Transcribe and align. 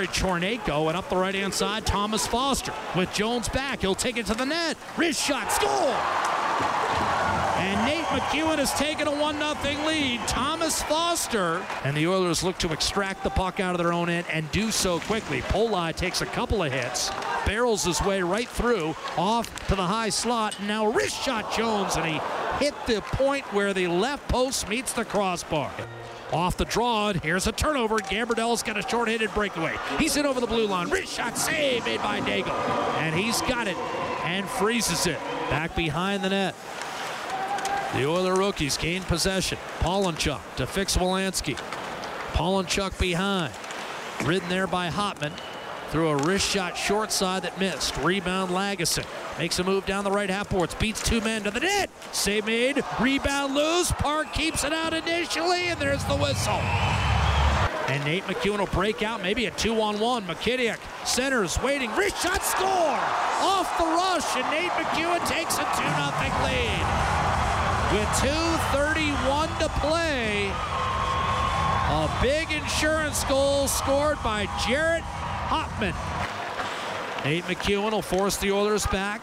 Corey 0.00 0.08
Chornako, 0.08 0.88
and 0.88 0.96
up 0.96 1.10
the 1.10 1.16
right 1.16 1.34
hand 1.34 1.52
side, 1.52 1.84
Thomas 1.84 2.26
Foster. 2.26 2.72
With 2.96 3.12
Jones 3.12 3.50
back, 3.50 3.82
he'll 3.82 3.94
take 3.94 4.16
it 4.16 4.24
to 4.26 4.34
the 4.34 4.46
net. 4.46 4.78
Wrist 4.96 5.22
shot, 5.22 5.52
score! 5.52 7.09
MacEwan 8.10 8.58
has 8.58 8.72
taken 8.74 9.06
a 9.06 9.12
1 9.12 9.38
0 9.38 9.86
lead. 9.86 10.20
Thomas 10.26 10.82
Foster. 10.82 11.64
And 11.84 11.96
the 11.96 12.08
Oilers 12.08 12.42
look 12.42 12.58
to 12.58 12.72
extract 12.72 13.22
the 13.22 13.30
puck 13.30 13.60
out 13.60 13.70
of 13.72 13.78
their 13.78 13.92
own 13.92 14.08
end 14.08 14.26
and 14.28 14.50
do 14.50 14.72
so 14.72 14.98
quickly. 14.98 15.42
Poli 15.42 15.92
takes 15.92 16.20
a 16.20 16.26
couple 16.26 16.64
of 16.64 16.72
hits, 16.72 17.12
barrels 17.46 17.84
his 17.84 18.02
way 18.02 18.20
right 18.20 18.48
through, 18.48 18.96
off 19.16 19.68
to 19.68 19.76
the 19.76 19.86
high 19.86 20.08
slot. 20.08 20.60
Now 20.66 20.90
wrist 20.90 21.22
shot 21.22 21.54
Jones, 21.56 21.94
and 21.94 22.04
he 22.04 22.20
hit 22.58 22.74
the 22.88 23.00
point 23.00 23.44
where 23.52 23.72
the 23.72 23.86
left 23.86 24.26
post 24.26 24.68
meets 24.68 24.92
the 24.92 25.04
crossbar. 25.04 25.70
Off 26.32 26.56
the 26.56 26.64
draw, 26.64 27.10
and 27.10 27.20
here's 27.22 27.46
a 27.46 27.52
turnover. 27.52 27.98
Gambrell's 27.98 28.64
got 28.64 28.76
a 28.76 28.82
short-handed 28.82 29.32
breakaway. 29.34 29.76
He's 30.00 30.16
in 30.16 30.26
over 30.26 30.40
the 30.40 30.48
blue 30.48 30.66
line. 30.66 30.90
Wrist 30.90 31.14
shot 31.14 31.38
save 31.38 31.84
made 31.84 32.02
by 32.02 32.20
Daigle. 32.22 32.58
And 32.98 33.14
he's 33.14 33.40
got 33.42 33.68
it 33.68 33.76
and 34.24 34.48
freezes 34.48 35.06
it. 35.06 35.18
Back 35.48 35.76
behind 35.76 36.24
the 36.24 36.30
net. 36.30 36.56
The 37.94 38.06
Oiler 38.06 38.36
rookies 38.36 38.76
gain 38.76 39.02
possession. 39.02 39.58
Polonchuk 39.80 40.40
to 40.56 40.66
fix 40.66 40.96
Wolansky. 40.96 41.56
Polonchuk 42.32 42.96
behind. 43.00 43.52
Ridden 44.24 44.48
there 44.48 44.68
by 44.68 44.90
Hotman. 44.90 45.32
Through 45.90 46.10
a 46.10 46.16
wrist 46.18 46.48
shot 46.48 46.76
short 46.76 47.10
side 47.10 47.42
that 47.42 47.58
missed. 47.58 47.96
Rebound 47.96 48.52
Lagesson. 48.52 49.04
Makes 49.40 49.58
a 49.58 49.64
move 49.64 49.86
down 49.86 50.04
the 50.04 50.10
right 50.10 50.30
half 50.30 50.48
boards. 50.48 50.72
Beats 50.76 51.02
two 51.02 51.20
men 51.20 51.42
to 51.42 51.50
the 51.50 51.58
net. 51.58 51.90
Save 52.12 52.46
made. 52.46 52.80
Rebound 53.00 53.56
loose. 53.56 53.90
Park 53.90 54.32
keeps 54.32 54.62
it 54.62 54.72
out 54.72 54.94
initially, 54.94 55.66
and 55.66 55.80
there's 55.80 56.04
the 56.04 56.14
whistle. 56.14 56.60
And 57.88 58.04
NAIT 58.04 58.22
MacEwan 58.22 58.60
will 58.60 58.66
break 58.66 59.02
out, 59.02 59.20
maybe 59.20 59.46
a 59.46 59.50
two 59.50 59.82
on 59.82 59.98
one. 59.98 60.24
McKittrick 60.26 60.78
centers, 61.04 61.60
waiting, 61.60 61.90
wrist 61.96 62.22
shot, 62.22 62.40
score! 62.44 63.00
Off 63.42 63.76
the 63.78 63.84
rush, 63.84 64.36
and 64.36 64.48
NAIT 64.52 64.70
MacEwan 64.70 65.26
takes 65.26 65.58
a 65.58 65.64
2 65.64 65.82
0 65.82 66.44
lead. 66.44 66.69
With 67.92 68.06
2.31 68.22 69.58
to 69.58 69.68
play, 69.80 70.46
a 70.46 72.18
big 72.22 72.52
insurance 72.52 73.24
goal 73.24 73.66
scored 73.66 74.16
by 74.22 74.46
Jarrett 74.64 75.02
Hotman. 75.02 75.96
NAIT 77.24 77.42
MacEwan 77.46 77.90
will 77.90 78.00
force 78.00 78.36
the 78.36 78.52
Oilers 78.52 78.86
back. 78.86 79.20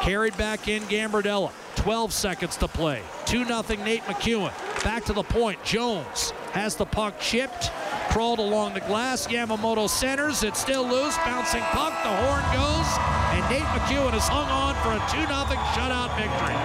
Carried 0.00 0.36
back 0.36 0.66
in 0.66 0.82
Gambardella. 0.84 1.52
12 1.76 2.12
seconds 2.12 2.56
to 2.56 2.66
play. 2.66 3.02
2 3.26 3.44
0 3.44 3.62
NAIT 3.84 4.02
MacEwan. 4.02 4.82
Back 4.82 5.04
to 5.04 5.12
the 5.12 5.22
point. 5.22 5.62
Jones 5.62 6.32
has 6.50 6.74
the 6.74 6.86
puck 6.86 7.20
chipped. 7.20 7.70
Crawled 8.08 8.38
along 8.38 8.74
the 8.74 8.80
glass. 8.80 9.26
Yamamoto 9.26 9.88
centers. 9.88 10.42
It's 10.42 10.60
still 10.60 10.82
loose. 10.82 11.16
Bouncing 11.18 11.62
puck. 11.72 11.92
The 12.02 12.08
horn 12.08 12.42
goes. 12.54 12.88
And 13.32 13.44
NAIT 13.50 13.64
MacEwan 13.76 14.12
has 14.12 14.26
hung 14.26 14.48
on 14.48 14.74
for 14.82 14.92
a 14.92 15.00
2 15.10 15.26
0 15.26 15.38
shutout 15.76 16.16
victory. 16.16 16.56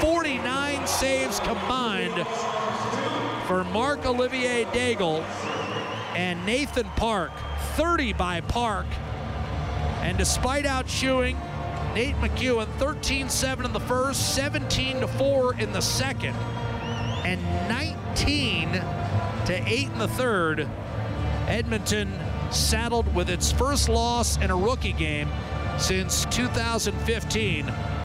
49 0.00 0.86
saves 0.86 1.40
combined 1.40 2.26
for 3.46 3.64
Marc 3.64 4.04
Olivier 4.06 4.64
Daigle 4.66 5.22
and 6.16 6.44
Nathan 6.46 6.88
Park. 6.96 7.30
30 7.76 8.14
by 8.14 8.40
Park. 8.40 8.86
And 10.00 10.16
despite 10.16 10.64
outshooting 10.64 11.36
NAIT 11.94 12.14
MacEwan 12.16 12.66
13-7 12.78 13.64
in 13.64 13.72
the 13.72 13.80
first, 13.80 14.38
17-4 14.38 15.60
in 15.60 15.72
the 15.72 15.80
second, 15.80 16.34
and 17.24 17.40
19 17.68 18.72
to 19.46 19.62
8 19.66 19.88
in 19.88 19.98
the 19.98 20.08
third, 20.08 20.68
Edmonton 21.48 22.12
saddled 22.50 23.12
with 23.14 23.30
its 23.30 23.52
first 23.52 23.88
loss 23.88 24.36
in 24.38 24.50
a 24.50 24.56
rookie 24.56 24.92
game 24.92 25.28
since 25.78 26.24
2015 26.26 27.66